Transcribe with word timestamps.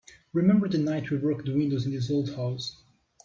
Remember 0.33 0.67
the 0.67 0.79
night 0.79 1.11
we 1.11 1.17
broke 1.19 1.45
the 1.45 1.53
windows 1.55 1.85
in 1.85 1.91
this 1.91 2.09
old 2.09 2.33
house? 2.33 2.81